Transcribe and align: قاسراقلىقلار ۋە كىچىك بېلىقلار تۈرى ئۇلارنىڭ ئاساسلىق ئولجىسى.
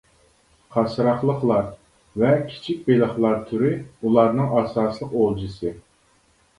قاسراقلىقلار 0.75 1.67
ۋە 2.23 2.33
كىچىك 2.47 2.83
بېلىقلار 2.89 3.39
تۈرى 3.53 3.73
ئۇلارنىڭ 4.01 4.53
ئاساسلىق 4.59 5.19
ئولجىسى. 5.23 5.81